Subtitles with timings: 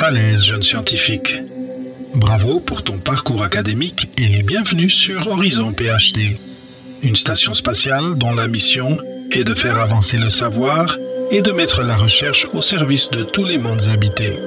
[0.00, 1.40] À l'aise, jeune scientifique.
[2.14, 6.36] Bravo pour ton parcours académique et bienvenue sur Horizon PhD,
[7.02, 8.96] une station spatiale dont la mission
[9.32, 10.96] est de faire avancer le savoir
[11.32, 14.38] et de mettre la recherche au service de tous les mondes habités.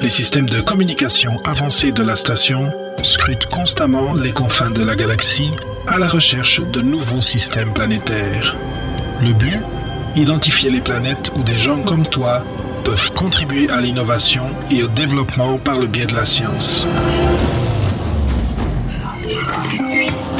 [0.00, 2.72] Les systèmes de communication avancés de la station
[3.04, 5.52] scrutent constamment les confins de la galaxie
[5.86, 8.56] à la recherche de nouveaux systèmes planétaires.
[9.22, 9.60] Le but?
[10.16, 12.44] Identifier les planètes où des gens comme toi
[12.84, 16.86] peuvent contribuer à l'innovation et au développement par le biais de la science.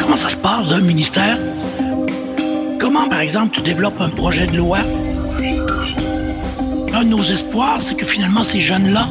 [0.00, 1.38] Comment ça se passe d'un ministère?
[2.78, 4.78] Comment, par exemple, tu développes un projet de loi?
[6.92, 9.08] Un de nos espoirs, c'est que finalement, ces jeunes-là,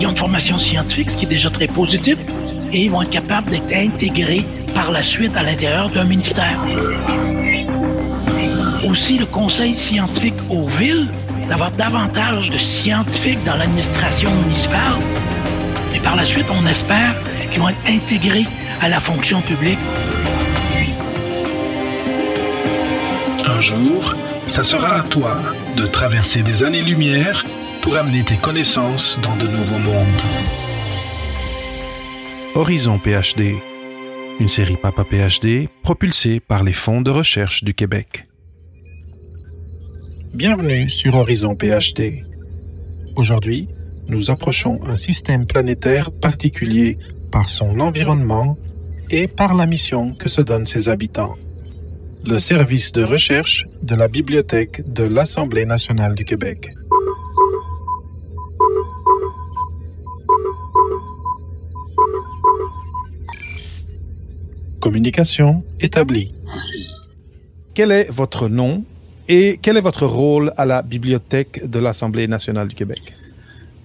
[0.00, 2.16] ils ont une formation scientifique, ce qui est déjà très positif,
[2.72, 4.44] et ils vont être capables d'être intégrés
[4.74, 6.58] par la suite à l'intérieur d'un ministère.
[8.88, 11.08] Aussi, le conseil scientifique aux villes,
[11.48, 14.98] d'avoir davantage de scientifiques dans l'administration municipale.
[15.94, 17.14] Et par la suite, on espère
[17.50, 18.46] qu'ils vont être intégrés
[18.80, 19.78] à la fonction publique.
[23.46, 24.14] Un jour,
[24.46, 25.38] ça sera à toi
[25.76, 27.44] de traverser des années-lumière
[27.82, 30.22] pour amener tes connaissances dans de nouveaux mondes.
[32.54, 33.56] Horizon PhD,
[34.40, 38.26] une série Papa PhD propulsée par les fonds de recherche du Québec.
[40.34, 42.24] Bienvenue sur Horizon PhD.
[43.14, 43.68] Aujourd'hui,
[44.08, 46.98] nous approchons un système planétaire particulier
[47.30, 48.58] par son environnement
[49.12, 51.36] et par la mission que se donnent ses habitants.
[52.26, 56.74] Le service de recherche de la Bibliothèque de l'Assemblée nationale du Québec.
[64.80, 66.34] Communication établie.
[67.72, 68.84] Quel est votre nom?
[69.28, 73.14] Et quel est votre rôle à la Bibliothèque de l'Assemblée nationale du Québec?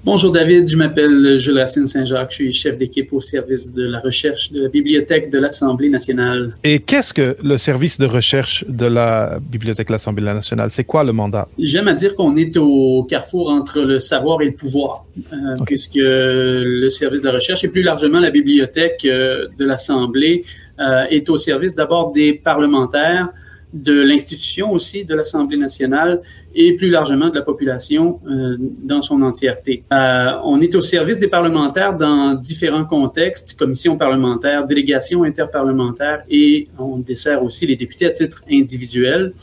[0.06, 4.00] Bonjour David, je m'appelle Jules Racine Saint-Jacques, je suis chef d'équipe au service de la
[4.00, 6.56] recherche de la Bibliothèque de l'Assemblée nationale.
[6.64, 10.70] Et qu'est-ce que le service de recherche de la Bibliothèque de l'Assemblée nationale?
[10.70, 11.50] C'est quoi le mandat?
[11.60, 15.66] J'aime à dire qu'on est au carrefour entre le savoir et le pouvoir, euh, okay.
[15.66, 20.46] puisque le service de la recherche et plus largement la Bibliothèque euh, de l'Assemblée
[20.80, 23.28] euh, est au service d'abord des parlementaires,
[23.74, 26.22] de l'institution aussi de l'Assemblée nationale
[26.56, 29.84] et plus largement de la population euh, dans son entièreté.
[29.94, 36.68] Euh, on est au service des parlementaires dans différents contextes, commissions parlementaires, délégations interparlementaires et
[36.80, 39.34] on dessert aussi les députés à titre individuel.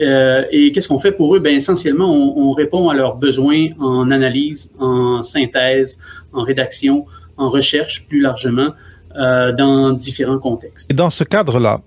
[0.00, 1.38] Euh, et qu'est-ce qu'on fait pour eux?
[1.38, 5.98] Ben, essentiellement, on, on, répond à leurs besoins en analyse, en synthèse,
[6.32, 7.06] en rédaction,
[7.38, 8.72] en recherche plus largement
[9.18, 10.90] euh, dans différents contextes.
[10.90, 11.80] Et dans ce cadre-là,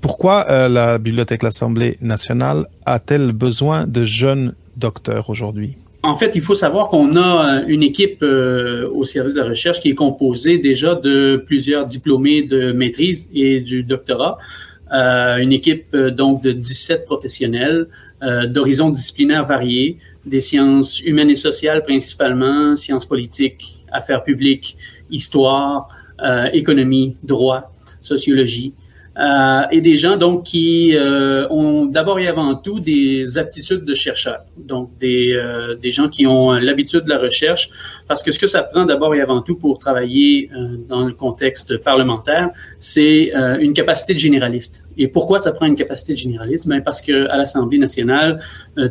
[0.00, 5.76] pourquoi euh, la Bibliothèque de l'Assemblée nationale a-t-elle besoin de jeunes docteurs aujourd'hui?
[6.02, 9.80] En fait, il faut savoir qu'on a une équipe euh, au service de la recherche
[9.80, 14.38] qui est composée déjà de plusieurs diplômés de maîtrise et du doctorat.
[14.92, 17.88] Euh, une équipe euh, donc de 17 professionnels
[18.22, 24.76] euh, d'horizons disciplinaires variés, des sciences humaines et sociales principalement, sciences politiques, affaires publiques,
[25.10, 25.88] histoire,
[26.52, 28.72] économie, droit, sociologie,
[29.18, 33.94] euh, et des gens donc qui euh, ont d'abord et avant tout des aptitudes de
[33.94, 37.70] chercheurs, donc des, euh, des gens qui ont l'habitude de la recherche,
[38.08, 41.12] parce que ce que ça prend d'abord et avant tout pour travailler euh, dans le
[41.12, 44.84] contexte parlementaire, c'est euh, une capacité de généraliste.
[44.96, 48.40] Et pourquoi ça prend une capacité de généraliste Ben parce que à l'Assemblée nationale,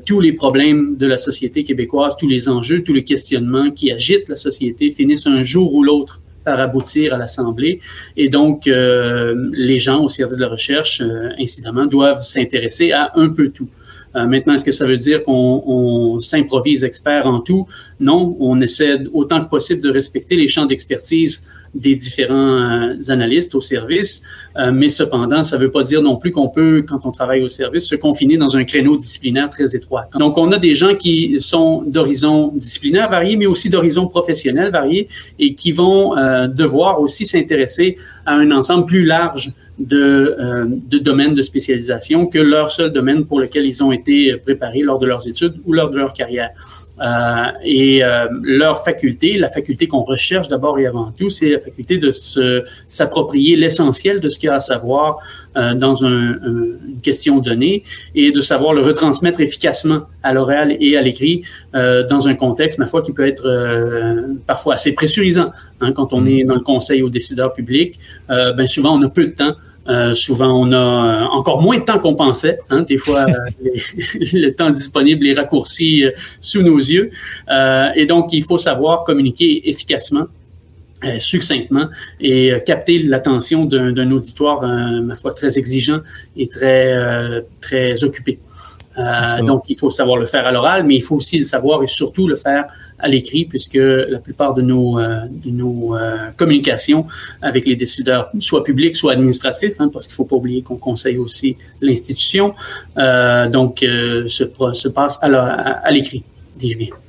[0.06, 4.30] tous les problèmes de la société québécoise, tous les enjeux, tous les questionnements qui agitent
[4.30, 7.80] la société finissent un jour ou l'autre par aboutir à l'Assemblée.
[8.18, 13.12] Et donc, euh, les gens au service de la recherche, euh, incidemment, doivent s'intéresser à
[13.16, 13.70] un peu tout.
[14.16, 17.68] Euh, maintenant, est-ce que ça veut dire qu'on on, s'improvise expert en tout?
[18.00, 23.56] Non, on essaie autant que possible de respecter les champs d'expertise des différents euh, analystes
[23.56, 24.22] au service,
[24.58, 27.42] euh, mais cependant, ça ne veut pas dire non plus qu'on peut, quand on travaille
[27.42, 30.08] au service, se confiner dans un créneau disciplinaire très étroit.
[30.20, 35.08] Donc, on a des gens qui sont d'horizons disciplinaires variés, mais aussi d'horizons professionnels variés
[35.40, 41.00] et qui vont euh, devoir aussi s'intéresser à un ensemble plus large de, euh, de
[41.00, 45.08] domaines de spécialisation que leur seul domaine pour lequel ils ont été préparés lors de
[45.08, 46.52] leurs études ou lors de leur carrière.
[47.02, 51.60] Euh, et euh, leur faculté, la faculté qu'on recherche d'abord et avant tout, c'est la
[51.60, 55.18] faculté de se, s'approprier l'essentiel de ce qu'il y a à savoir
[55.56, 57.84] euh, dans un, un, une question donnée
[58.16, 61.44] et de savoir le retransmettre efficacement à l'oral et à l'écrit
[61.76, 65.52] euh, dans un contexte, ma foi, qui peut être euh, parfois assez pressurisant.
[65.82, 68.00] Hein, quand on est dans le conseil aux décideurs publics,
[68.30, 69.56] ben souvent on a peu de temps
[69.90, 72.58] Euh, souvent, on a euh, encore moins de temps qu'on pensait.
[72.70, 72.84] Hein.
[72.84, 73.26] Des fois,
[73.64, 76.06] le temps disponible est raccourci
[76.40, 77.12] sous nos yeux.
[77.96, 80.26] et donc, il faut savoir communiquer efficacement
[81.20, 81.90] succinctement
[82.22, 86.00] et capter l'attention d'un auditoire, ma foi, très exigeant
[86.38, 88.40] et très, très occupé.
[89.42, 91.88] Donc, il faut savoir le faire à l'oral, mais il faut aussi le savoir et
[91.88, 92.66] surtout le faire
[93.04, 97.06] à l'écrit, puisque la plupart de nos, euh, de nos euh, communications
[97.42, 100.78] avec les décideurs, soit publics, soit administratifs, hein, parce qu'il ne faut pas oublier qu'on
[100.78, 102.56] conseille aussi l'institution,
[102.98, 106.24] euh, donc se, se passe à, l'écrit,
[106.58, 107.03] dis-je bien.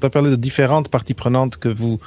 [0.00, 1.98] Tu as parlé de différentes parties prenantes que vous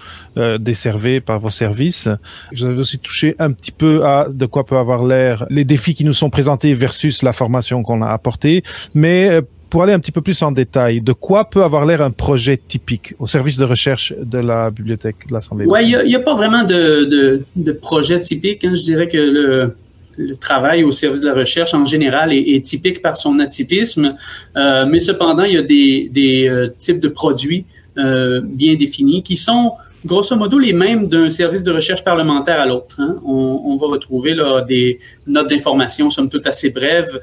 [0.59, 2.09] desservez par vos services.
[2.53, 5.93] Vous avez aussi touché un petit peu à de quoi peut avoir l'air les défis
[5.93, 8.63] qui nous sont présentés versus la formation qu'on a apportée.
[8.93, 9.41] Mais
[9.71, 12.57] pour aller un petit peu plus en détail, de quoi peut avoir l'air un projet
[12.57, 15.65] typique au service de recherche de la bibliothèque de l'Assemblée?
[15.65, 18.65] Oui, il n'y a, pas vraiment de, de, projet typique.
[18.65, 18.75] Hein.
[18.75, 19.77] Je dirais que le,
[20.17, 24.15] le, travail au service de la recherche en général est, typique par son atypisme,
[24.55, 27.65] euh, mais cependant, il y a des, euh, types de produits
[27.97, 29.73] euh, bien définis qui sont
[30.05, 32.95] grosso modo les mêmes d'un service de recherche parlementaire à l'autre.
[32.99, 33.17] Hein.
[33.23, 37.19] On, va retrouver là, des notes d'information, somme toute assez brèves,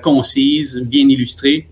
[0.00, 1.66] concises, bien illustrées,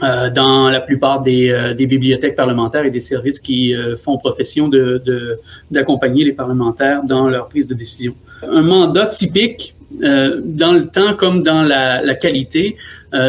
[0.00, 5.38] dans la plupart des, bibliothèques parlementaires et des services qui font profession de,
[5.70, 8.14] d'accompagner les parlementaires dans leur prise de décision.
[8.42, 12.76] Un mandat typique, dans le temps comme dans la, la qualité,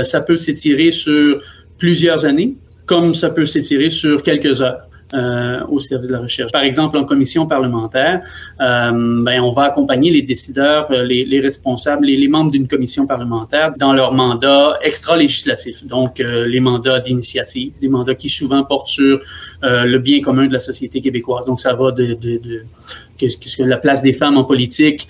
[0.04, 1.42] ça peut s'étirer sur
[1.78, 2.56] plusieurs années,
[2.86, 4.82] comme ça peut s'étirer sur quelques heures.
[5.14, 6.54] Euh, au service de la recherche.
[6.54, 8.22] Par exemple, en commission parlementaire,
[8.62, 8.92] euh,
[9.26, 13.06] ben, on va accompagner les décideurs, euh, les, les responsables, les, les membres d'une commission
[13.06, 19.20] parlementaire dans leur mandat extra-législatif, donc les mandats d'initiative, des mandats qui souvent portent sur
[19.62, 21.46] le bien commun de la société québécoise.
[21.46, 22.64] Donc, ça va de, de, de
[23.30, 25.08] qu'est-ce que la place des femmes en politique,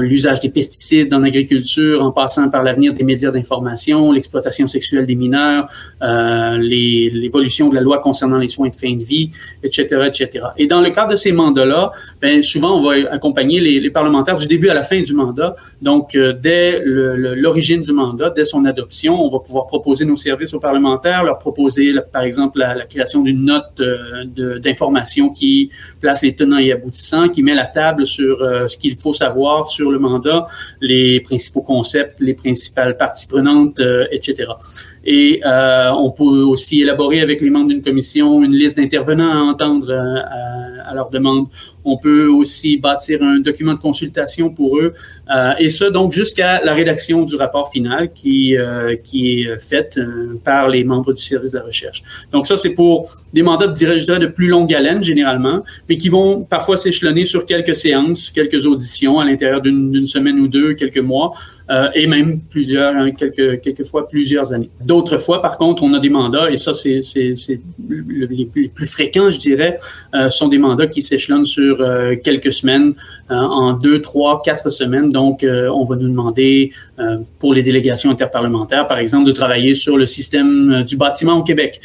[0.00, 5.14] l'usage des pesticides en agriculture, en passant par l'avenir des médias d'information, l'exploitation sexuelle des
[5.14, 5.68] mineurs,
[6.02, 9.30] euh, l'évolution de la loi concernant les soins de fin de vie,
[9.62, 10.46] etc., etc.
[10.56, 14.36] Et dans le cadre de ces mandats-là, ben, souvent, on va accompagner les, les, parlementaires
[14.36, 15.56] du début à la fin du mandat.
[15.80, 20.54] Donc, euh, dès l'origine du mandat, dès son adoption, on va pouvoir proposer nos services
[20.54, 25.70] aux parlementaires, leur proposer, par exemple, la, la création d'une note euh, d'information qui
[26.00, 29.66] place les tenants et aboutissant, qui met la table sur euh, ce qu'il faut savoir
[29.66, 30.46] sur le mandat,
[30.80, 34.44] les principaux concepts, les principales parties prenantes, euh, etc.
[35.04, 39.50] Et euh, on peut aussi élaborer avec les membres d'une commission une liste d'intervenants à
[39.50, 41.46] entendre euh, à, à, leur demande.
[41.84, 44.92] On peut aussi bâtir un document de consultation pour eux,
[45.34, 49.98] euh, et ce donc jusqu'à la rédaction du rapport final qui euh, qui est fait
[49.98, 52.02] euh, par les membres du service de la recherche.
[52.30, 56.08] Donc ça c'est pour des mandats de, dirais, de plus longue haleine généralement, mais qui
[56.08, 60.98] vont parfois s'échelonner sur quelques séances, quelques auditions à l'intérieur d'une semaine ou deux, quelques
[60.98, 61.32] mois,
[61.70, 64.70] euh, et même plusieurs, hein, quelques, quelques fois plusieurs années.
[64.80, 67.02] D'autres fois, par contre, on a des mandats, et ça, c'est
[67.88, 69.78] les plus fréquents, je dirais,
[70.14, 72.94] euh, sont des mandats qui s'échelonnent sur euh, quelques semaines,
[73.30, 75.08] en deux, trois, quatre semaines.
[75.08, 76.70] Donc, on va nous demander,
[77.38, 81.80] pour les délégations interparlementaires, par exemple, de travailler sur le système du bâtiment au Québec,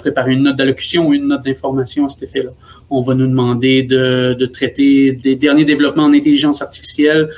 [0.00, 2.50] préparer une note d'allocution ou une note d'information à cet effet-là.
[2.90, 7.28] On va nous demander de, traiter des derniers développements en intelligence artificielle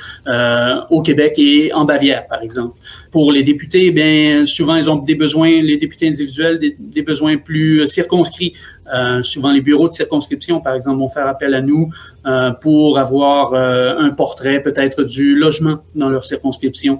[0.89, 2.77] au Québec et en Bavière, par exemple.
[3.11, 7.85] Pour les députés, bien, souvent, ils ont des besoins, les députés individuels, des, besoins plus
[7.85, 8.53] circonscrits.
[8.93, 11.91] Euh, souvent, les bureaux de circonscription, par exemple, vont faire appel à nous
[12.25, 16.99] euh, pour avoir euh, un portrait peut-être du logement dans leur circonscription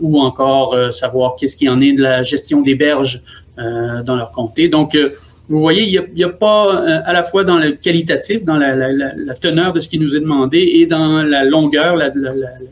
[0.00, 3.22] ou encore savoir qu'est-ce qui en est de la gestion des berges
[3.56, 4.68] dans leur comté.
[4.68, 4.94] Donc,
[5.48, 8.74] vous voyez, il n'y a, pas euh, à la fois dans le qualitatif, dans la,
[8.74, 11.96] la, la, teneur de ce qui nous est demandé et dans la longueur,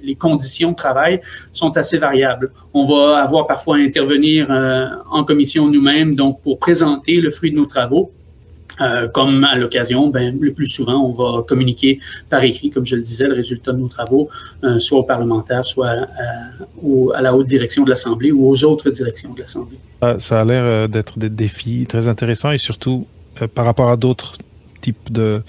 [0.02, 1.20] les conditions de travail
[1.52, 2.50] sont assez variables.
[2.72, 7.52] On va avoir parfois à intervenir euh, en commission nous-mêmes, donc pour présenter le fruit
[7.52, 8.12] de nos travaux.
[8.80, 12.96] Euh, comme à l'occasion, ben, le plus souvent, on va communiquer par écrit, comme je
[12.96, 14.28] le disais, le résultat de nos travaux,
[14.64, 18.90] euh, soit aux parlementaires, soit à, à la haute direction de l'Assemblée ou aux autres
[18.90, 19.78] directions de l'Assemblée.
[20.18, 23.06] Ça a l'air euh, d'être des défis très intéressants et surtout
[23.54, 24.34] par rapport à d'autres
[24.80, 25.42] types de,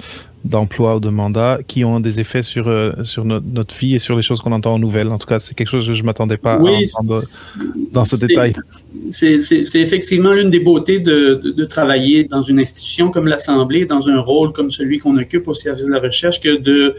[0.46, 4.16] d'emploi ou de mandats qui ont des effets sur, euh, sur notre vie et sur
[4.16, 5.10] les choses qu'on entend en nouvelles.
[5.10, 7.22] En tout cas, c'est quelque chose que je ne m'attendais pas à entendre
[7.92, 8.54] dans ce détail.
[9.10, 9.40] C'est
[9.76, 14.20] effectivement l'une des beautés de, de, de, travailler dans une institution comme l'Assemblée, dans un
[14.20, 16.96] rôle comme celui qu'on occupe au service de la recherche, que de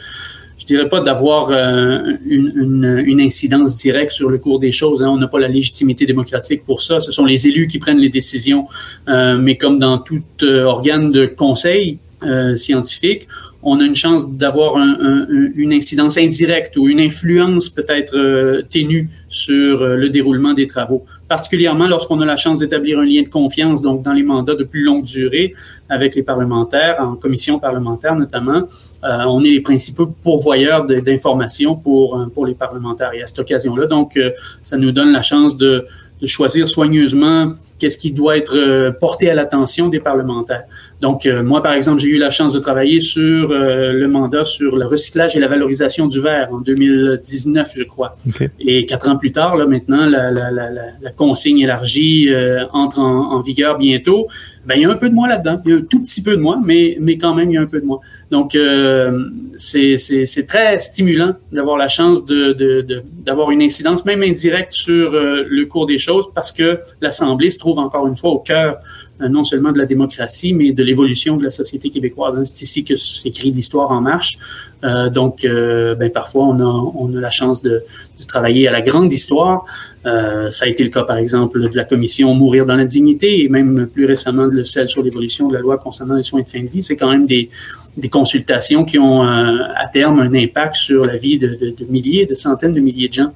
[0.59, 5.03] je dirais pas d'avoir euh, une, une, une, incidence directe sur le cours des choses.
[5.03, 5.11] Hein.
[5.11, 6.99] On n'a pas la légitimité démocratique pour ça.
[6.99, 8.67] Ce sont les élus qui prennent les décisions.
[9.09, 13.29] Euh, mais comme dans tout euh, organe de conseil, euh, scientifique,
[13.69, 19.83] on a une chance d'avoir une incidence indirecte ou une influence peut-être euh, ténue sur
[19.83, 21.05] euh, le déroulement des travaux.
[21.27, 24.63] Particulièrement lorsqu'on a la chance d'établir un lien de confiance, donc dans les mandats de
[24.63, 25.53] plus longue durée
[25.89, 28.69] avec les parlementaires, en commission parlementaire notamment,
[29.03, 33.15] euh, on est les principaux pourvoyeurs d'informations pour, pour les parlementaires.
[33.15, 34.17] Et à cette occasion-là, donc,
[34.63, 35.87] ça nous donne la chance de,
[36.21, 40.65] de choisir soigneusement qu'est-ce qui doit être euh, porté à l'attention des parlementaires.
[41.01, 44.45] Donc, euh, moi, par exemple, j'ai eu la chance de travailler sur euh, le mandat
[44.45, 48.17] sur le recyclage et la valorisation du verre en 2019, je crois.
[48.59, 52.31] Et quatre ans plus tard, là, maintenant, la, la, la, la consigne élargie
[52.73, 54.29] entre en, en, vigueur bientôt.
[54.67, 55.61] Ben, il y a un peu de moi là-dedans.
[55.65, 57.57] Il y a un tout petit peu de moi, mais, mais quand même, il y
[57.57, 58.01] a un peu de moi.
[58.33, 64.73] Donc, euh, c'est très stimulant d'avoir la chance d'avoir de, de, une incidence, même indirecte,
[64.73, 68.41] sur euh, le cours des choses, parce que l'Assemblée se trouve encore une fois au
[68.41, 68.79] cœur
[69.21, 72.37] euh, non seulement de la démocratie, mais de l'évolution de la société québécoise.
[72.43, 74.37] C'est ici que s'écrit l'histoire en marche.
[74.83, 77.85] Euh, donc, ben, parfois, on a, on a la chance de,
[78.19, 79.65] de travailler à la grande histoire.
[80.07, 83.43] Euh, ça a été le cas, par exemple, de la commission Mourir dans la dignité
[83.43, 86.49] et même plus récemment de celle sur l'évolution de la loi concernant les soins de
[86.49, 86.83] fin de vie.
[86.83, 87.51] C'est quand même des,
[87.97, 92.27] des consultations qui ont à terme un impact sur la vie de, de, de, milliers,
[92.27, 93.33] de centaines de milliers de gens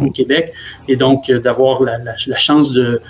[0.00, 0.52] au Québec.
[0.88, 3.00] Et donc, d'avoir la, la, la, chance de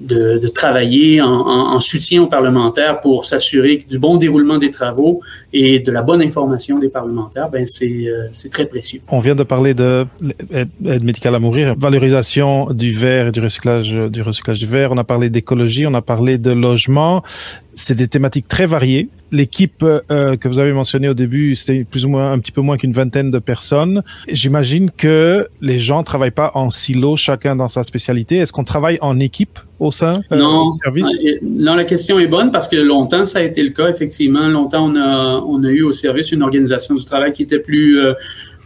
[0.00, 5.20] de, de travailler en, en, soutien aux parlementaires pour s'assurer du bon déroulement des travaux
[5.52, 9.00] et de la bonne information des parlementaires, ben c'est euh, très précieux.
[9.08, 10.06] On vient de parler de
[10.80, 14.92] l'aide médicale à mourir, valorisation du verre et du recyclage du recyclage du verre.
[14.92, 17.22] On a parlé d'écologie, on a parlé de logement
[17.76, 19.10] c'est des thématiques très variées.
[19.32, 22.62] L'équipe euh, que vous avez mentionnée au début, c'était plus ou moins un petit peu
[22.62, 24.02] moins qu'une vingtaine de personnes.
[24.28, 28.38] J'imagine que les gens travaillent pas en silo, chacun dans sa spécialité.
[28.38, 31.18] Est-ce qu'on travaille en équipe au sein euh, non, du service?
[31.42, 33.88] Non, la question est bonne parce que longtemps ça a été le cas.
[33.88, 37.58] Effectivement, longtemps on a on a eu au service une organisation du travail qui était
[37.58, 38.14] plus euh,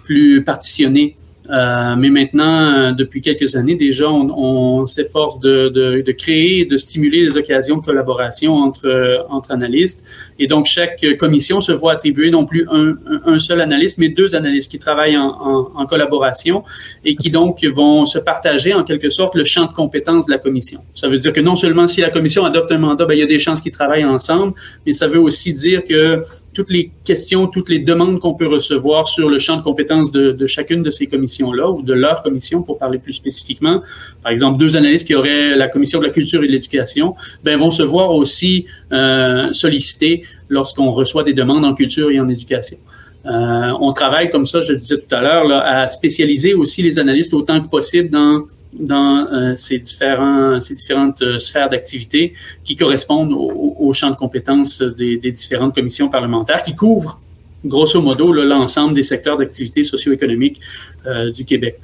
[0.04, 1.16] plus partitionnée.
[1.50, 7.36] Euh, mais maintenant, euh, depuis quelques années déjà, on, s'efforce de, créer, de stimuler des
[7.36, 10.04] occasions de collaboration entre, euh, entre analystes.
[10.38, 12.94] Et donc, chaque commission se voit attribuer non plus un,
[13.26, 16.62] un seul analyste, mais deux analystes qui travaillent en, en, collaboration
[17.04, 20.38] et qui donc vont se partager en quelque sorte le champ de compétences de la
[20.38, 20.80] commission.
[20.94, 23.22] Ça veut dire que non seulement si la commission adopte un mandat, ben, il y
[23.22, 24.54] a des chances qu'ils travaillent ensemble,
[24.86, 29.06] mais ça veut aussi dire que toutes les questions, toutes les demandes qu'on peut recevoir
[29.06, 32.78] sur le champ de compétences de, chacune de ces commissions-là ou de leur commission, pour
[32.78, 33.82] parler plus spécifiquement.
[34.22, 37.14] Par exemple, deux analystes qui auraient la commission de la culture et de l'éducation,
[37.44, 42.28] ben vont se voir aussi euh, sollicités lorsqu'on reçoit des demandes en culture et en
[42.28, 42.78] éducation.
[43.26, 46.98] Euh, on travaille comme ça, je le disais tout à l'heure, à spécialiser aussi les
[46.98, 52.34] analystes autant que possible dans dans euh, ces, différentes euh, sphères d'activité
[52.64, 57.20] qui correspondent au, au, champ de compétences des, des, différentes commissions parlementaires qui couvrent,
[57.64, 60.60] grosso modo, l'ensemble des secteurs d'activité socio-économique
[61.06, 61.78] euh, du Québec.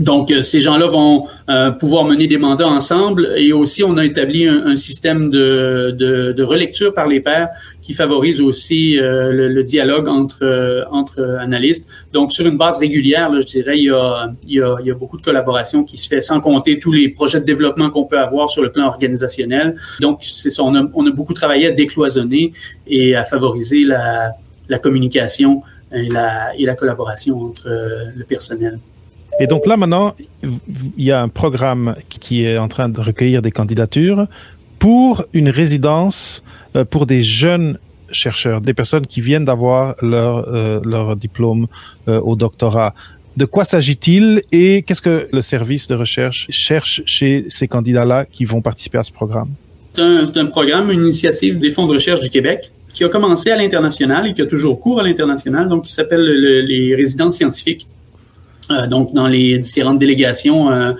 [0.00, 4.04] Donc, euh, ces gens-là vont euh, pouvoir mener des mandats ensemble et aussi on a
[4.04, 7.50] établi un, un système de, de, de, relecture par les pairs
[7.82, 11.86] qui favorise aussi euh, le, le, dialogue entre, entre analystes.
[12.14, 14.86] Donc, sur une base régulière, là, je dirais, il y, a, il, y a, il
[14.86, 17.90] y a beaucoup de collaboration qui se fait sans compter tous les projets de développement
[17.90, 19.76] qu'on peut avoir sur le plan organisationnel.
[20.00, 22.52] Donc, c'est ça, on a, on a beaucoup travaillé à décloisonner
[22.86, 24.32] et à favoriser la,
[24.68, 28.78] la communication et la, et la collaboration entre le personnel.
[29.40, 33.40] Et donc là, maintenant, il y a un programme qui est en train de recueillir
[33.40, 34.26] des candidatures
[34.78, 36.44] pour une résidence
[36.76, 37.78] euh, pour des jeunes
[38.12, 41.66] chercheurs, des personnes qui viennent d'avoir leur, euh, leur diplôme
[42.08, 42.94] euh, au doctorat.
[43.36, 48.44] De quoi s'agit-il et qu'est-ce que le service de recherche cherche chez ces candidats-là qui
[48.44, 49.48] vont participer à ce programme?
[49.92, 53.56] C'est un, programme, une initiative des fonds de recherche du Québec qui a commencé à
[53.56, 57.86] l'international et qui a toujours cours à l'international, donc qui s'appelle le, les résidences scientifiques.
[58.70, 60.92] Euh, donc, dans les différentes délégations, euh,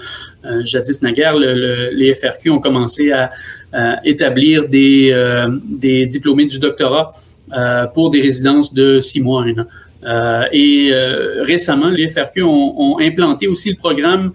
[0.44, 3.30] euh, jadis naguère, le, le, les FRQ ont commencé à,
[4.04, 5.14] établir des,
[5.64, 7.12] des diplômés du doctorat
[7.94, 10.46] pour des résidences de six mois, un an.
[10.50, 10.90] et
[11.42, 14.32] récemment, les FRQ ont, implanté aussi le programme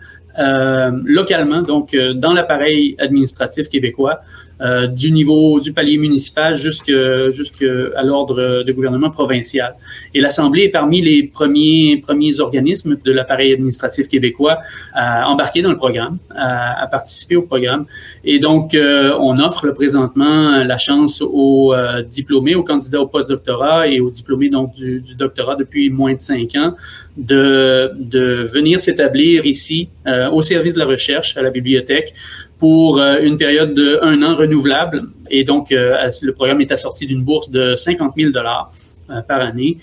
[1.03, 4.21] localement, donc dans l'appareil administratif québécois,
[4.61, 9.75] euh, du niveau du palier municipal jusqu'à l'ordre de gouvernement provincial.
[10.13, 14.59] Et l'Assemblée est parmi les premiers, premiers organismes de l'appareil administratif québécois
[14.93, 17.85] à embarquer dans le programme, à, participer au programme.
[18.23, 23.87] Et donc, euh, on offre présentement la chance aux euh, diplômés, aux candidats au post-doctorat
[23.87, 26.75] et aux diplômés donc, du, du, doctorat depuis moins de cinq ans
[27.17, 32.13] de, de venir s'établir ici euh, au service de la recherche à la bibliothèque
[32.59, 35.03] pour euh, une période de un an renouvelable.
[35.29, 38.71] Et donc, euh, le programme est assorti d'une bourse de 50 000 dollars
[39.27, 39.77] par année.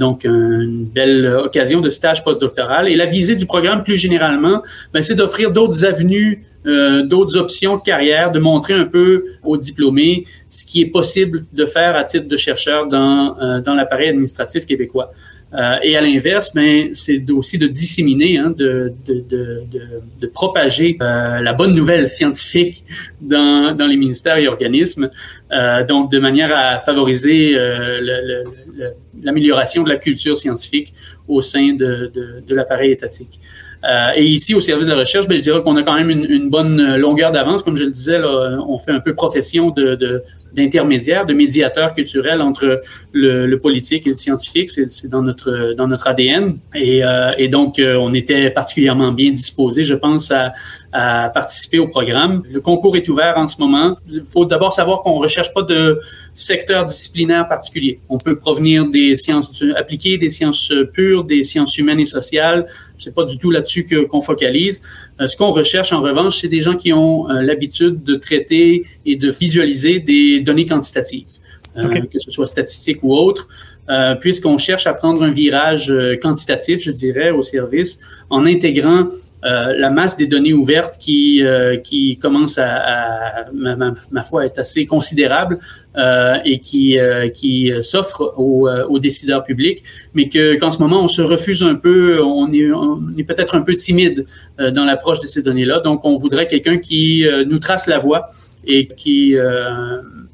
[0.00, 2.88] donc, une belle occasion de stage postdoctoral.
[2.88, 4.62] Et la visée du programme, plus généralement,
[4.94, 9.56] ben, c'est d'offrir d'autres avenues euh, d'autres options de carrière, de montrer un peu aux
[9.56, 14.08] diplômés ce qui est possible de faire à titre de chercheur dans, euh, dans l'appareil
[14.08, 15.12] administratif québécois.
[15.54, 19.62] Euh, et à l'inverse, ben, c'est aussi de disséminer, hein, de, de, de,
[20.20, 22.84] de, propager euh, la bonne nouvelle scientifique
[23.20, 25.08] dans, dans les ministères et organismes,
[25.50, 27.56] euh, donc de manière à favoriser
[29.22, 30.92] l'amélioration de la culture scientifique
[31.26, 32.12] au sein de,
[32.46, 33.40] de l'appareil étatique.
[33.84, 36.10] Euh, et ici, au service de la recherche, ben, je dirais qu'on a quand même
[36.10, 37.62] une, une bonne longueur d'avance.
[37.62, 41.92] Comme je le disais, là, on fait un peu profession de, de d'intermédiaire, de médiateur
[41.92, 42.80] culturel entre
[43.12, 44.70] le, le politique et le scientifique.
[44.70, 46.58] C'est dans notre dans notre ADN.
[46.74, 50.52] Et, euh, et donc, euh, on était particulièrement bien disposé, je pense, à,
[50.92, 52.42] à participer au programme.
[52.50, 53.96] Le concours est ouvert en ce moment.
[54.08, 56.00] Il faut d'abord savoir qu'on recherche pas de
[56.34, 58.00] secteur disciplinaire particulier.
[58.08, 62.66] On peut provenir des sciences appliquées, des sciences pures, des sciences humaines et sociales.
[62.98, 64.82] C'est pas du tout là-dessus qu'on focalise.
[65.20, 68.84] Euh, ce qu'on recherche en revanche, c'est des gens qui ont euh, l'habitude de traiter
[69.06, 71.26] et de visualiser des données quantitatives,
[71.76, 73.48] euh, que ce soit statistiques ou autres.
[74.20, 75.90] puisqu'on cherche à prendre un virage
[76.20, 79.08] quantitatif, je dirais, au service, en intégrant
[79.44, 83.76] euh, la masse des données ouvertes qui, euh, qui commence à, à ma,
[84.10, 85.58] ma, foi, être assez considérable
[85.96, 91.02] euh, et qui, euh, qui s'offre aux, aux, décideurs publics, mais que qu'en ce moment,
[91.04, 94.26] on se refuse un peu, on est, on est peut-être un peu timide
[94.58, 95.80] dans l'approche de ces données-là.
[95.80, 98.30] Donc, on voudrait quelqu'un qui nous trace la voie
[98.66, 99.36] et qui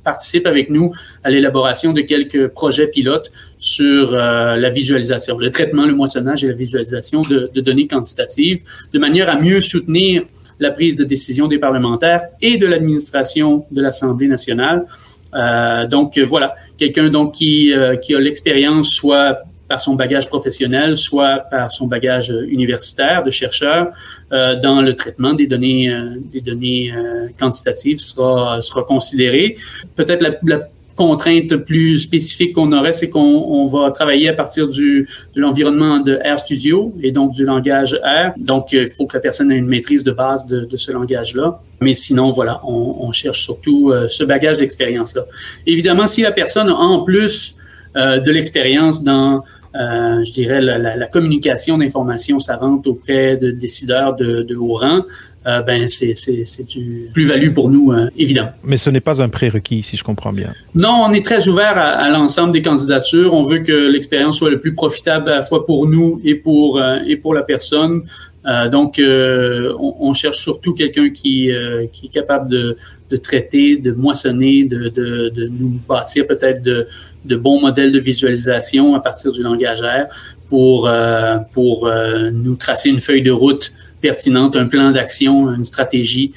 [0.05, 0.93] participe avec nous
[1.23, 6.49] à l'élaboration de quelques projets pilotes sur euh, la visualisation, le traitement, le moissonnage et
[6.49, 8.61] la visualisation de, de, données quantitatives,
[8.93, 10.23] de manière à mieux soutenir
[10.61, 14.87] la prise de décision des parlementaires et de l'administration de l'Assemblée nationale.
[15.35, 19.39] Euh, donc voilà, quelqu'un donc qui, euh, qui a l'expérience soit
[19.75, 23.89] par son bagage professionnel, soit par son bagage universitaire de chercheur,
[24.31, 29.57] euh, dans le traitement des données, euh, des données euh, quantitatives sera, sera considéré.
[29.97, 30.61] Peut-être la, la
[30.95, 35.99] contrainte plus spécifique qu'on aurait, c'est qu'on on va travailler à partir du, de l'environnement
[35.99, 38.31] de RStudio et donc du langage R.
[38.37, 41.61] Donc, il faut que la personne ait une maîtrise de base de, de ce langage-là.
[41.81, 45.25] Mais sinon, voilà, on, on cherche surtout ce bagage d'expérience-là.
[45.67, 47.57] Évidemment, si la personne a en plus
[47.97, 49.41] euh, de l'expérience dans euh,
[49.75, 55.03] je dirais, la, la, la communication d'informations savantes auprès de décideurs de, de haut rang,
[55.47, 56.15] euh, ben c'est
[56.67, 58.53] du plus-value pour nous, euh, évidemment.
[58.63, 60.55] Mais ce n'est pas un prérequis, si je comprends bien.
[60.75, 63.35] Non, on est très ouvert à, à l'ensemble des candidatures.
[63.35, 66.79] On veut que l'expérience soit le plus profitable à la fois pour nous et pour,
[66.79, 68.03] euh, et pour la personne.
[68.47, 72.77] Euh, donc, euh, on, on, cherche surtout quelqu'un qui, euh, qui est capable de,
[73.11, 76.87] de, traiter, de moissonner, de, de, de nous bâtir peut-être de,
[77.37, 80.13] bons modèles de visualisation à partir du langage R
[80.49, 80.91] pour,
[81.53, 81.91] pour
[82.33, 86.33] nous tracer une feuille de route pertinente, un plan d'action, une stratégie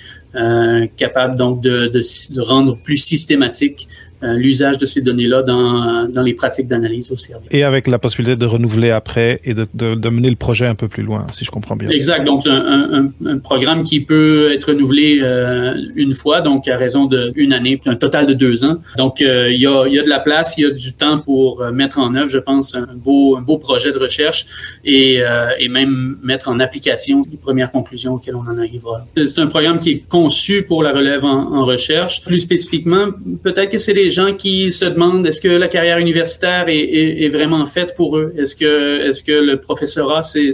[0.96, 2.02] capable donc de,
[2.42, 7.48] rendre plus systématique euh, l'usage de ces données-là dans, dans les pratiques d'analyse au service.
[7.52, 10.76] Et avec la possibilité de renouveler après et de, de, de, mener le projet un
[10.76, 11.90] peu plus loin, si je comprends bien.
[11.90, 12.24] Exact.
[12.24, 17.06] Donc, un, un, un programme qui peut être renouvelé euh, une fois, donc à raison
[17.06, 18.78] d'une année, un total de deux ans.
[18.98, 20.94] Donc, euh, il, y a, il y a de la place, il y a du
[20.94, 24.48] temps pour euh, mettre en œuvre, je pense, un beau, un beau projet de recherche
[24.84, 29.06] et, euh, et même mettre en application les premières conclusions auxquelles on en arrivera.
[29.16, 32.24] C'est un programme qui est conçu pour la relève en, en recherche.
[32.24, 33.08] Plus spécifiquement,
[33.44, 37.26] peut-être que c'est les gens qui se demandent est-ce que la carrière universitaire est, est,
[37.26, 38.34] est vraiment faite pour eux?
[38.38, 40.52] Est-ce que, est-ce que le professorat, c'est,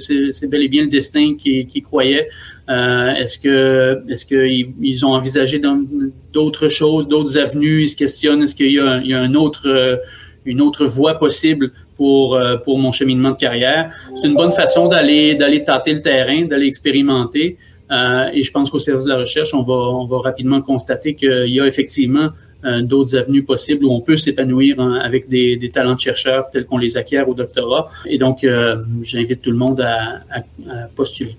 [0.48, 2.28] bel et bien le destin qu'ils qui croyaient?
[2.70, 5.62] Euh, est-ce que, est-ce qu'ils ils ont envisagé
[6.32, 7.84] d'autres choses, d'autres avenues?
[7.84, 10.02] Ils se questionnent, est-ce qu'il y a, un autre,
[10.46, 13.92] une autre voie possible pour, euh, pour mon cheminement de carrière?
[14.16, 17.58] C'est une bonne façon d'aller, d'aller tâter le terrain, d'aller expérimenter.
[17.92, 21.16] Euh, et je pense qu'au service de la recherche, on va, on va rapidement constater
[21.16, 22.30] qu'il y a effectivement
[22.82, 26.78] d'autres avenues possibles où on peut s'épanouir hein, avec des, talents de chercheurs tels qu'on
[26.78, 27.90] les acquiert au doctorat.
[28.06, 30.24] Et donc, euh, j'invite tout le monde à
[30.96, 31.38] postuler.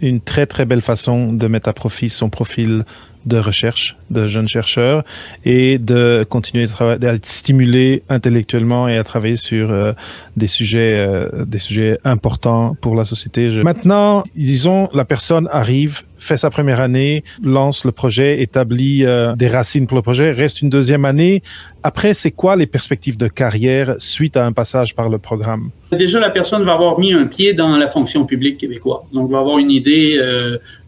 [0.00, 2.84] Une très, très belle façon de mettre à profit son profil
[3.28, 5.04] de recherche de jeunes chercheurs
[5.44, 9.92] et de continuer à, être stimulé intellectuellement et à travailler sur euh,
[10.36, 13.50] des sujets euh, des sujets importants pour la société.
[13.62, 19.46] Maintenant, disons la personne arrive fait sa première année, lance le projet, établit euh, des
[19.46, 21.44] racines pour le projet, reste une deuxième année.
[21.84, 25.70] Après, c'est quoi les perspectives de carrière suite à un passage par le programme?
[25.92, 29.02] Déjà, la personne va avoir mis un pied dans la fonction publique québécoise.
[29.12, 30.20] Donc, va avoir une idée,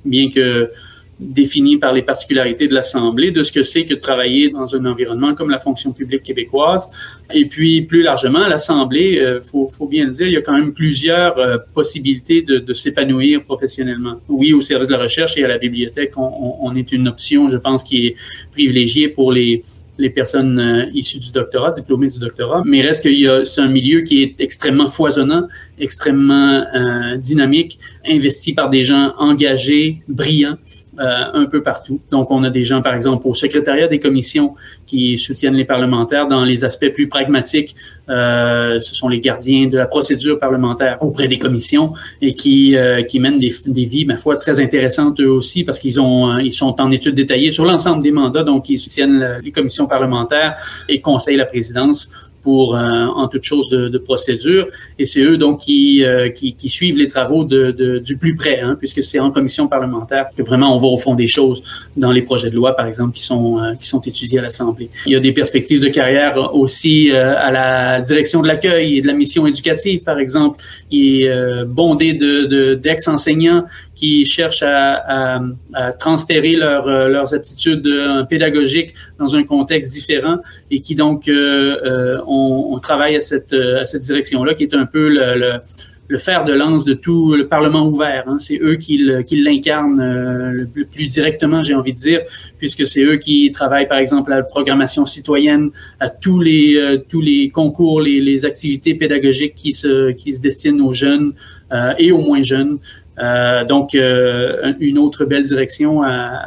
[0.05, 0.73] bien que
[1.21, 4.85] défini par les particularités de l'Assemblée, de ce que c'est que de travailler dans un
[4.87, 6.89] environnement comme la fonction publique québécoise.
[7.33, 10.41] Et puis, plus largement, l'Assemblée, il euh, faut, faut, bien le dire, il y a
[10.41, 14.21] quand même plusieurs euh, possibilités de, de s'épanouir professionnellement.
[14.29, 17.49] Oui, au service de la recherche et à la bibliothèque, on, on est une option,
[17.51, 18.17] je pense, qui est
[18.53, 19.63] privilégiée pour les
[20.01, 23.61] les personnes euh, issues du doctorat, diplômées du doctorat, mais reste qu'il y a, c'est
[23.61, 25.47] un milieu qui est extrêmement foisonnant,
[25.79, 27.79] extrêmement euh, dynamique,
[28.09, 30.57] investi par des gens engagés, brillants,
[30.99, 32.01] un peu partout.
[32.11, 34.55] Donc, on a des gens, par exemple, au secrétariat des commissions
[34.87, 37.77] qui soutiennent les parlementaires dans les aspects plus pragmatiques.
[38.09, 43.03] Euh, ce sont les gardiens de la procédure parlementaire auprès des commissions et qui, euh,
[43.03, 46.53] qui mènent des, des, vies, ma foi, très intéressantes eux aussi parce qu'ils ont ils
[46.53, 48.43] sont en études détaillées sur l'ensemble des mandats.
[48.43, 50.57] Donc, ils soutiennent les commissions parlementaires
[50.89, 52.11] et conseillent la présidence
[52.43, 54.69] pour euh, en toute chose de, de procédure.
[54.99, 58.37] Et c'est eux donc qui, euh, qui, qui, suivent les travaux de, de, du plus
[58.37, 61.63] près, hein, puisque c'est en commission parlementaire que vraiment on va au fond des choses
[61.97, 64.91] dans les projets de loi, par exemple, qui sont, euh, qui sont étudiés à l'Assemblée.
[65.07, 69.07] Il y a des perspectives de carrière aussi à la direction de l'accueil et de
[69.07, 75.43] la mission éducative, par exemple, qui est bondée de, d'ex-enseignants qui cherchent à, à,
[75.75, 77.89] à transférer leur, leurs aptitudes
[78.29, 80.39] pédagogiques dans un contexte différent
[80.71, 85.61] et qui donc on, travaille à cette, à cette direction-là, qui est un peu le,
[86.09, 88.25] le, fer de lance de tout le Parlement ouvert.
[88.27, 88.39] Hein.
[88.39, 92.21] C'est eux qui, l'incarnent euh, le, plus directement, j'ai envie de dire,
[92.59, 96.99] puisque c'est eux qui travaillent, par exemple, à la programmation citoyenne, à tous les, euh,
[96.99, 101.33] tous les concours, les, activités pédagogiques qui se, qui se destinent aux jeunes
[101.73, 102.79] euh, et aux moins jeunes.
[103.21, 106.43] Euh, donc, euh, une autre belle direction à,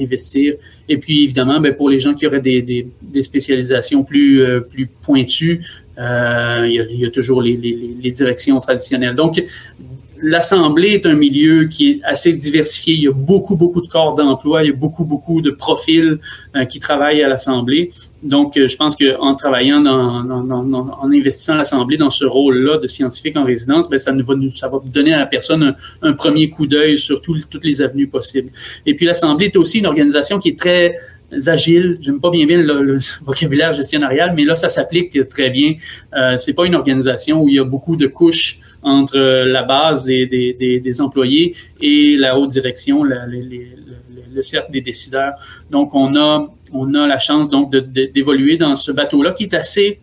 [0.00, 0.54] investir.
[0.88, 2.88] Et puis, évidemment, ben, pour les gens qui auraient des,
[3.22, 5.62] spécialisations plus, euh, plus pointues,
[5.98, 9.14] il y, a, toujours les, les, les, directions traditionnelles.
[9.14, 9.42] Donc,
[10.20, 12.94] l'Assemblée est un milieu qui est assez diversifié.
[12.94, 16.18] Il y a beaucoup, beaucoup de corps d'emploi, il y a beaucoup, beaucoup de profils
[16.54, 17.90] euh, qui travaillent à l'Assemblée.
[18.22, 22.78] Donc, euh, je pense qu'en travaillant, dans, dans, dans, en investissant l'Assemblée dans ce rôle-là
[22.78, 26.12] de scientifique en résidence, ben, ça, nous va, ça va donner à la personne un,
[26.12, 28.50] premier coup d'œil sur tout, toutes les avenues possibles.
[28.86, 30.96] Et puis, l'Assemblée est aussi une organisation qui est très
[31.46, 31.98] agile.
[32.00, 35.74] J'aime pas bien le, vocabulaire gestionnaire, mais là, ça s'applique très bien.
[36.16, 40.06] Euh, c'est pas une organisation où il y a beaucoup de couches entre la base
[40.06, 45.34] des, employés et la haute direction, le cercle des décideurs.
[45.70, 49.98] Donc, on a, on a la chance donc d'évoluer dans ce bateau-là qui est assez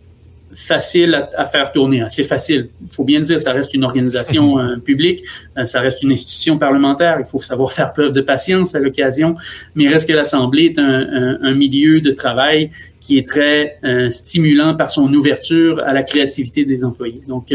[0.55, 2.03] facile à, faire tourner.
[2.09, 2.69] C'est facile.
[2.81, 5.23] Il faut bien le dire, ça reste une organisation euh, publique,
[5.57, 7.17] euh, ça reste une institution parlementaire.
[7.19, 9.35] Il faut savoir faire preuve de patience à l'occasion,
[9.75, 14.09] mais il reste que l'Assemblée est un, un, milieu de travail qui est très euh,
[14.09, 17.21] stimulant par son ouverture à la créativité des employés.
[17.27, 17.53] Donc,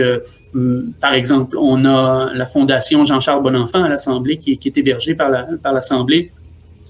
[0.54, 5.14] hum, par exemple, on a la Fondation Jean-Charles Bonenfant à l'Assemblée qui, qui, est hébergée
[5.14, 6.30] par l'Assemblée.
[6.30, 6.37] La, par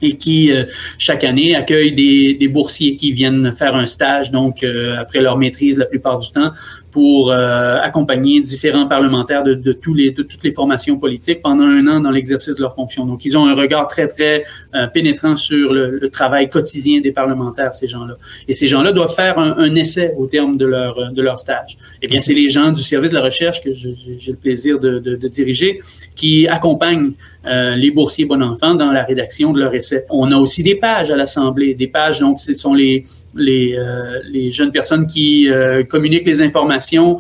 [0.03, 0.65] et qui euh,
[0.99, 5.39] chaque année accueille des, des, boursiers qui viennent faire un stage donc euh, après leur
[5.39, 6.53] maîtrise la plupart du temps
[6.91, 11.65] pour euh, accompagner différents parlementaires de, de, tous les, de toutes les formations politiques pendant
[11.65, 13.05] un an dans l'exercice de leur fonction.
[13.05, 17.13] Donc, ils ont un regard très, très euh, pénétrant sur le, le, travail quotidien des
[17.13, 18.17] parlementaires, ces gens-là.
[18.49, 21.79] Et ces gens-là doivent faire un, un, essai au terme de leur, de leur stage.
[22.03, 23.95] Eh bien, c'est les gens du service de la recherche que j'ai
[24.27, 25.81] le plaisir de, de, de, diriger
[26.17, 27.13] qui accompagnent
[27.49, 30.05] euh, les boursiers bon enfant dans la rédaction de leur essai.
[30.11, 31.75] On a aussi des pages à l'Assemblée.
[31.75, 37.19] Des pages, donc, ce sont les, les, euh, jeunes personnes qui euh, communiquent les informations,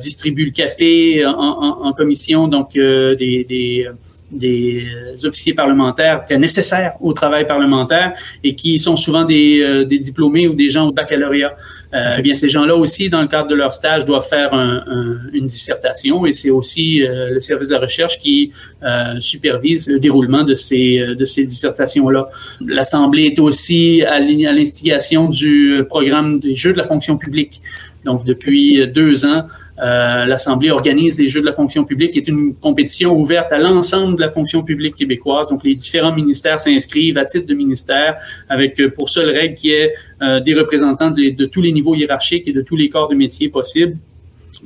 [0.00, 3.86] distribuent le café en, commission, donc des, des,
[4.32, 4.86] des,
[5.24, 10.70] officiers parlementaires nécessaires au travail parlementaire et qui sont souvent des, des diplômés ou des
[10.70, 11.54] gens au baccalauréat.
[11.94, 14.82] Euh, eh bien, ces gens-là aussi, dans le cadre de leur stage, doivent faire un,
[14.86, 18.52] un, une dissertation et c'est aussi euh, le service de la recherche qui
[18.82, 22.26] euh, supervise le déroulement de ces, de ces dissertations-là.
[22.60, 27.62] L'Assemblée est aussi à l'instigation du programme des Jeux de la fonction publique.
[28.04, 29.44] Donc, depuis deux ans,
[29.82, 33.58] euh, L'Assemblée organise les Jeux de la fonction publique, qui est une compétition ouverte à
[33.58, 35.48] l'ensemble de la fonction publique québécoise.
[35.48, 38.16] Donc, les différents ministères s'inscrivent à titre de ministère,
[38.48, 42.46] avec euh, pour seule règle qui est euh, des représentants de, tous les niveaux hiérarchiques
[42.46, 43.96] et de tous les corps de métier possibles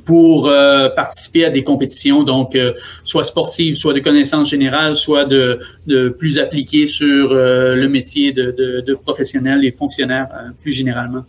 [0.05, 2.57] pour euh, participer à des compétitions, donc
[3.03, 5.59] soit sportives, soit de connaissances générales, soit de,
[6.17, 10.27] plus appliquées sur le métier de, de, de professionnels et fonctionnaires
[10.61, 11.25] plus généralement.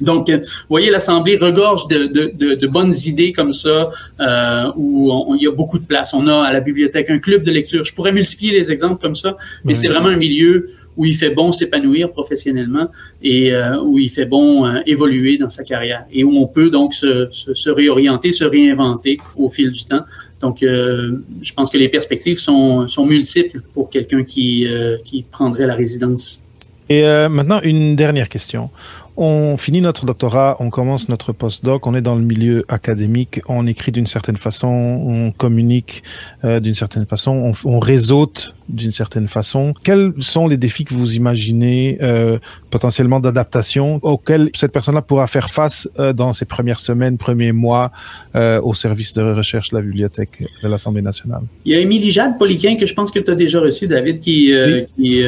[0.00, 3.88] Donc, vous voyez, l'Assemblée regorge de, de, de, de, bonnes idées comme ça,
[4.20, 6.12] euh, où on, il y a beaucoup de place.
[6.12, 7.84] On a à la bibliothèque un club de lecture.
[7.84, 11.28] Je pourrais multiplier les exemples comme ça, mais c'est vraiment un milieu où il fait
[11.28, 12.88] bon s'épanouir professionnellement
[13.22, 16.70] et euh, où il fait bon euh, évoluer dans sa carrière et où on peut
[16.70, 20.04] donc se, se, se, réorienter, se réinventer au fil du temps.
[20.40, 24.66] Donc, je pense que les perspectives sont, sont multiples pour quelqu'un qui,
[25.02, 26.44] qui prendrait la résidence.
[26.90, 28.68] Et maintenant, une dernière question.
[29.18, 33.66] On finit notre doctorat, on commence notre postdoc, on est dans le milieu académique, on
[33.66, 36.02] écrit d'une certaine façon, on communique
[36.44, 37.32] euh, d'une certaine façon,
[37.64, 39.74] on, on réseaute d'une certaine façon.
[39.84, 42.38] Quels sont les défis que vous imaginez euh,
[42.70, 47.92] potentiellement d'adaptation auxquels cette personne-là pourra faire face euh, dans ses premières semaines, premiers mois
[48.34, 51.42] euh, au service de recherche de la bibliothèque de l'Assemblée nationale?
[51.64, 54.20] Il y a Émilie Jade Poliquin, que je pense que tu as déjà reçu, David,
[54.20, 54.52] qui,
[54.96, 55.24] qui,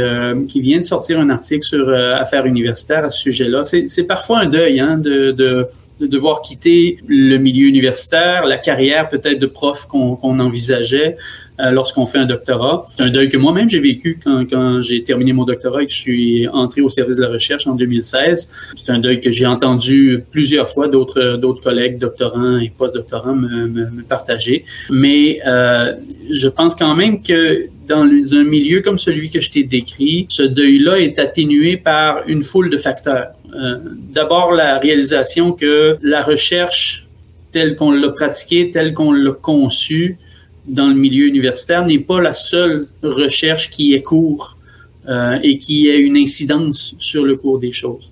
[0.48, 3.62] qui, vient de sortir un article sur affaires universitaires à ce sujet-là.
[3.64, 5.68] C'est parfois un deuil hein, de, de
[6.01, 11.16] de devoir quitter le milieu universitaire, la carrière peut-être de prof qu'on envisageait.
[11.61, 12.85] Euh, lorsqu'on fait un doctorat.
[12.94, 15.92] C'est un deuil que moi-même j'ai vécu quand, quand j'ai terminé mon doctorat et que
[15.92, 18.49] je suis entré au service de la recherche en 2016.
[18.77, 23.66] C'est un deuil que j'ai entendu plusieurs fois d'autres d'autres collègues doctorants et post-doctorants me,
[23.66, 24.64] me, me, partager.
[24.88, 25.94] Mais euh,
[26.31, 30.44] je pense quand même que dans un milieu comme celui que je t'ai décrit, ce
[30.44, 33.33] deuil-là est atténué par une foule de facteurs.
[33.53, 33.79] Euh,
[34.14, 37.09] D'abord, la réalisation que la recherche
[37.51, 40.18] telle qu'on l'a pratiquée, telle qu'on l'a conçue,
[40.68, 44.57] dans le milieu universitaire n'est pas la seule recherche qui est court
[45.09, 48.11] euh, et qui a une incidence sur le cours des choses.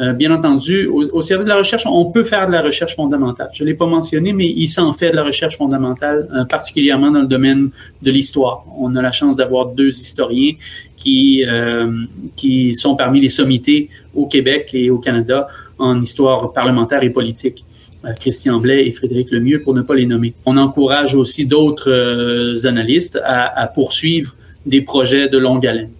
[0.00, 3.48] Euh, bien entendu, au, service de la recherche, on peut faire de la recherche fondamentale.
[3.52, 7.10] Je ne l'ai pas mentionné, mais il s'en fait de la recherche fondamentale, euh, particulièrement
[7.10, 8.64] dans le domaine de l'histoire.
[8.78, 10.52] On a la chance d'avoir deux historiens
[10.96, 11.90] qui, euh,
[12.36, 17.64] qui sont parmi les sommités au Québec et au Canada en histoire parlementaire et politique.
[18.04, 20.32] Euh, Christian Blais et Frédéric Lemieux, pour ne pas les nommer.
[20.46, 25.90] On encourage aussi d'autres euh, analystes à, poursuivre des projets de longue haleine.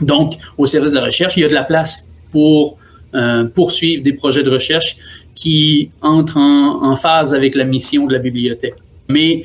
[0.00, 2.78] Donc, au service de la recherche, il y a de la place pour
[3.14, 4.96] euh, poursuivre des projets de recherche
[5.34, 8.76] qui entrent en, phase avec la mission de la bibliothèque.
[9.08, 9.44] Mais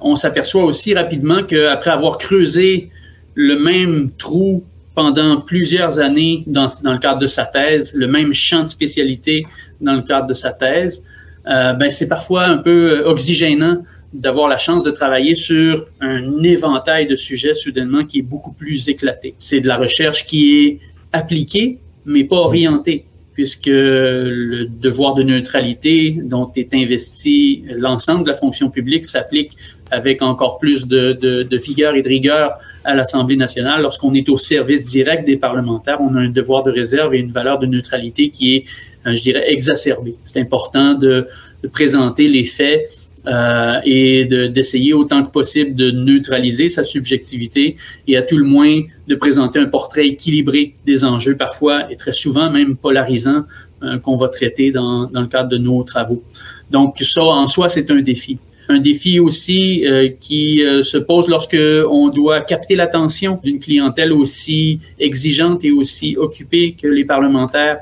[0.00, 2.90] on s'aperçoit aussi rapidement qu'après avoir creusé
[3.34, 4.64] le même trou
[4.94, 9.46] pendant plusieurs années dans, le cadre de sa thèse, le même champ de spécialité
[9.80, 11.02] dans le cadre de sa thèse,
[11.48, 16.42] euh, ben c'est parfois un peu euh, oxygénant d'avoir la chance de travailler sur un
[16.42, 19.34] éventail de sujets soudainement qui est beaucoup plus éclaté.
[19.38, 20.80] C'est de la recherche qui est
[21.12, 28.34] appliquée, mais pas orientée, puisque le devoir de neutralité dont est investi l'ensemble de la
[28.34, 29.52] fonction publique s'applique
[29.90, 33.82] avec encore plus de, de, de vigueur et de rigueur à l'Assemblée nationale.
[33.82, 37.32] Lorsqu'on est au service direct des parlementaires, on a un devoir de réserve et une
[37.32, 38.64] valeur de neutralité qui est
[39.06, 40.14] je dirais, exacerbé.
[40.24, 41.26] C'est important de,
[41.62, 42.88] de, présenter les faits
[43.26, 47.76] euh, et d'essayer autant que possible de neutraliser sa subjectivité
[48.08, 52.12] et à tout le moins de présenter un portrait équilibré des enjeux, parfois et très
[52.12, 53.44] souvent même polarisants,
[53.82, 56.22] euh, qu'on va traiter dans, dans le cadre de nos travaux.
[56.70, 58.38] Donc ça, en soi, c'est un défi
[58.68, 61.56] un défi aussi euh, qui euh, se pose lorsque
[61.90, 67.78] on doit capter l'attention d'une clientèle aussi exigeante et aussi occupée que les parlementaires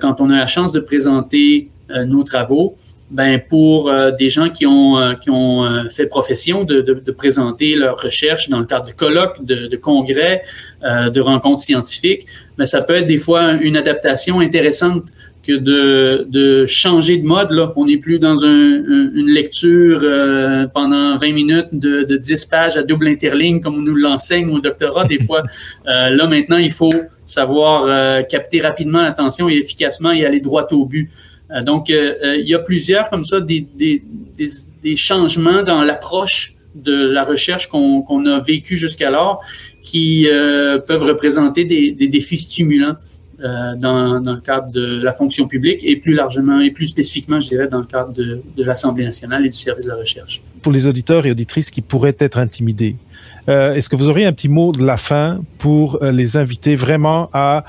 [0.00, 2.76] quand on a la chance de présenter euh, nos travaux,
[3.08, 7.76] ben pour euh, des gens qui ont qui ont fait profession de, de, de, présenter
[7.76, 10.42] leurs recherches dans le cadre de colloques, de, de congrès,
[10.82, 12.26] de rencontres scientifiques,
[12.58, 15.04] mais ben, ça peut être des fois une adaptation intéressante
[15.46, 17.52] que de, de changer de mode.
[17.52, 17.72] Là.
[17.76, 18.82] On n'est plus dans un,
[19.14, 23.84] une lecture euh, pendant 20 minutes de, de 10 pages à double interligne comme on
[23.84, 25.42] nous l'enseigne au doctorat des fois.
[25.86, 26.92] Euh, là, maintenant, il faut
[27.26, 31.10] savoir euh, capter rapidement l'attention et efficacement et aller droit au but.
[31.50, 34.02] Euh, donc, euh, il y a plusieurs comme ça des, des,
[34.82, 39.40] des, changements dans l'approche de la recherche qu'on qu a vécu jusqu'alors
[39.82, 40.26] qui
[40.86, 42.96] peuvent représenter des, défis stimulants
[43.38, 47.48] dans, dans, le cadre de la fonction publique et plus largement et plus spécifiquement, je
[47.48, 50.42] dirais, dans le cadre de, de l'Assemblée nationale et du service de la recherche.
[50.62, 52.96] Pour les auditeurs et auditrices qui pourraient être intimidés,
[53.48, 56.74] euh, est-ce que vous auriez un petit mot de la fin pour euh, les inviter
[56.74, 57.64] vraiment à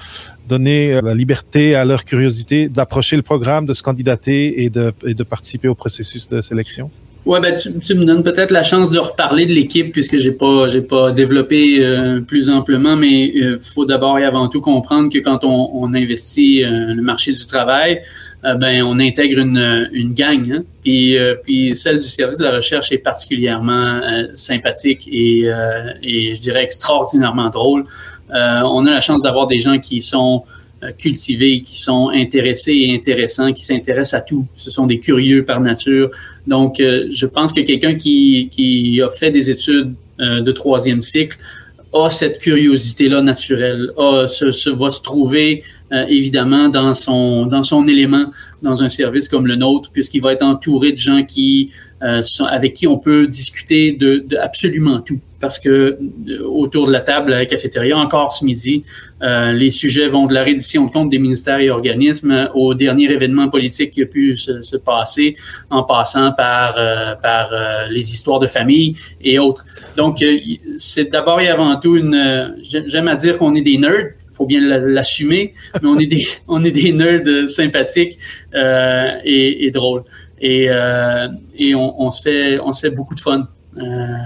[0.48, 4.92] donner euh, la liberté à leur curiosité d'approcher le programme, de se candidater et de,
[5.06, 6.90] et de participer au processus de sélection?
[7.28, 10.32] Ouais, ben tu, tu, me donnes peut-être la chance de reparler de l'équipe puisque j'ai
[10.32, 14.62] pas j'ai pas développé euh, plus amplement, mais il euh, faut d'abord et avant tout
[14.62, 18.02] comprendre que quand on, on investit euh, le marché du travail,
[18.46, 20.54] euh, ben on intègre une, une gang.
[20.54, 20.64] Hein?
[20.82, 24.00] Puis, euh, puis celle du service de la recherche est particulièrement
[24.34, 25.50] sympathique et,
[26.02, 27.84] et je dirais extraordinairement drôle.
[28.30, 30.46] on a la chance d'avoir des gens qui sont
[30.98, 34.46] cultivés, qui sont intéressés et intéressants, qui s'intéressent à tout.
[34.56, 36.12] Ce sont des curieux par nature.
[36.46, 41.02] Donc, euh, je pense que quelqu'un qui, qui a fait des études euh, de troisième
[41.02, 41.38] cycle
[41.94, 47.88] a cette curiosité-là naturelle, a, se, va se trouver euh, évidemment dans son, dans son
[47.88, 51.72] élément dans un service comme le nôtre, puisqu'il va être entouré de gens qui,
[52.04, 55.20] euh, sont, avec qui on peut discuter de, de absolument tout.
[55.40, 58.84] Parce que euh, autour de la table à la cafétéria, encore ce midi,
[59.22, 63.12] euh, les sujets vont de la reddition de compte des ministères et organismes au dernier
[63.12, 65.36] événement politique qui a pu se, se passer,
[65.70, 66.76] en passant par,
[67.22, 67.50] par
[67.90, 69.66] les histoires de famille et autres.
[69.96, 70.24] Donc,
[70.76, 72.56] c'est d'abord et avant tout une...
[72.62, 76.64] J'aime à dire qu'on est des nerds, faut bien l'assumer, mais on est des on
[76.64, 78.18] est des nerds sympathiques
[78.54, 80.04] euh, et, et, drôles.
[80.40, 83.48] Et, euh, et on, on, se fait on se fait beaucoup de fun.
[83.80, 84.18] Euh,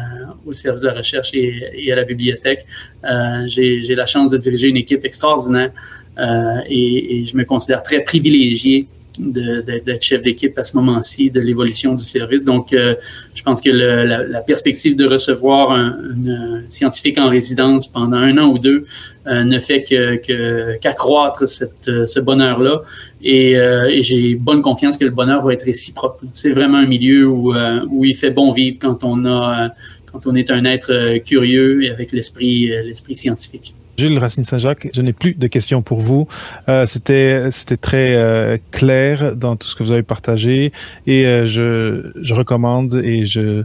[0.46, 2.66] au service de la recherche et, à la bibliothèque.
[3.04, 5.72] Euh, J'ai la chance de diriger une équipe extraordinaire
[6.18, 8.88] euh, et, et, je me considère très privilégié
[9.20, 12.46] d'être chef d'équipe à ce moment-ci de l'évolution du service.
[12.46, 12.96] Donc, euh,
[13.34, 15.98] je pense que le, la, la, perspective de recevoir un,
[16.28, 18.86] un, scientifique en résidence pendant un an ou deux
[19.28, 22.82] euh, ne fait que qu'accroître cette ce bonheur-là.
[23.22, 26.20] Et, euh, et j'ai bonne confiance que le bonheur va être réciproque.
[26.34, 29.70] C'est vraiment un milieu où, euh, où il fait bon vivre quand on a
[30.12, 33.76] quand on est un être curieux et avec l'esprit l'esprit scientifique.
[34.02, 36.28] Gilles Racine Saint-Jacques, je n'ai plus de questions pour vous.
[36.70, 40.72] Euh, c'était c'était très euh, clair dans tout ce que vous avez partagé
[41.06, 43.64] et euh, je, je recommande et je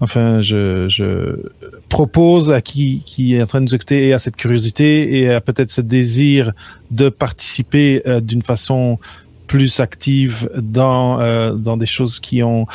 [0.00, 1.40] enfin je, je
[1.88, 5.30] propose à qui qui est en train de nous écouter et à cette curiosité et
[5.30, 6.52] à peut-être ce désir
[6.90, 8.98] de participer d'une façon
[9.46, 11.18] plus active dans
[11.56, 12.66] dans des choses qui ont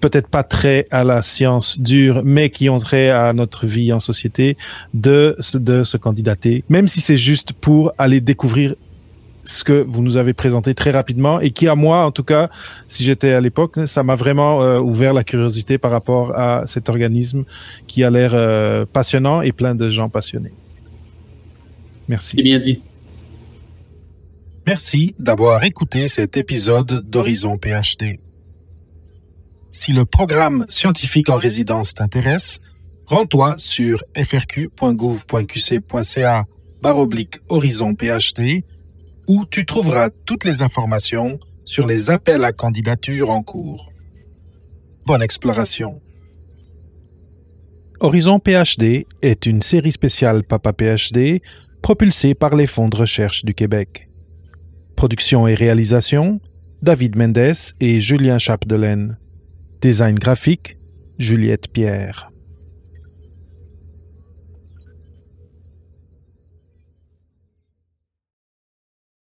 [0.00, 4.00] peut-être pas très à la science dure, mais qui ont trait à notre vie en
[4.00, 4.56] société,
[4.94, 8.74] de, de se candidater, même si c'est juste pour aller découvrir
[9.48, 12.50] ce que vous nous avez présenté très rapidement et qui à moi en tout cas
[12.86, 16.90] si j'étais à l'époque ça m'a vraiment euh, ouvert la curiosité par rapport à cet
[16.90, 17.44] organisme
[17.86, 20.52] qui a l'air euh, passionnant et plein de gens passionnés.
[22.08, 22.36] Merci.
[22.36, 22.82] C'est bien dit
[24.66, 28.18] merci d'avoir écouté cet épisode d'Horizon PhD
[29.70, 32.60] si le programme scientifique en résidence t'intéresse,
[33.06, 34.66] rends-toi sur frq.gouv.qc.ca
[36.82, 38.64] baroblique horizon PHD
[39.26, 43.92] où tu trouveras toutes les informations sur les appels à candidature en cours.
[45.04, 46.00] Bonne exploration.
[48.00, 51.42] Horizon PhD est une série spéciale Papa PhD
[51.82, 54.08] propulsée par les fonds de recherche du Québec.
[54.96, 56.40] Production et réalisation
[56.80, 59.18] David Mendes et Julien Chapdelaine.
[59.80, 60.76] Design graphique,
[61.18, 62.27] Juliette Pierre.